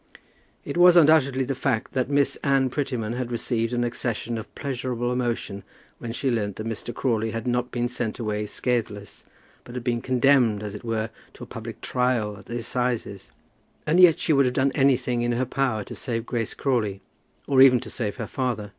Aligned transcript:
It 0.65 0.77
was 0.77 0.95
undoubtedly 0.95 1.43
the 1.43 1.53
fact 1.53 1.91
that 1.93 2.09
Miss 2.09 2.35
Anne 2.37 2.71
Prettyman 2.71 3.13
had 3.13 3.29
received 3.31 3.71
an 3.71 3.83
accession 3.83 4.35
of 4.39 4.55
pleasurable 4.55 5.11
emotion 5.11 5.61
when 5.99 6.11
she 6.11 6.31
learned 6.31 6.55
that 6.55 6.65
Mr. 6.65 6.91
Crawley 6.91 7.29
had 7.29 7.45
not 7.45 7.69
been 7.69 7.87
sent 7.87 8.17
away 8.17 8.47
scathless, 8.47 9.25
but 9.63 9.75
had 9.75 9.83
been 9.83 10.01
condemned, 10.01 10.63
as 10.63 10.73
it 10.73 10.83
were, 10.83 11.11
to 11.35 11.43
a 11.43 11.45
public 11.45 11.81
trial 11.81 12.35
at 12.39 12.47
the 12.47 12.57
assizes. 12.57 13.31
And 13.85 13.99
yet 13.99 14.17
she 14.17 14.33
would 14.33 14.45
have 14.45 14.55
done 14.55 14.71
anything 14.71 15.21
in 15.21 15.33
her 15.33 15.45
power 15.45 15.83
to 15.83 15.93
save 15.93 16.25
Grace 16.25 16.55
Crawley, 16.55 17.01
or 17.45 17.61
even 17.61 17.79
to 17.81 17.91
save 17.91 18.15
her 18.15 18.25
father. 18.25 18.69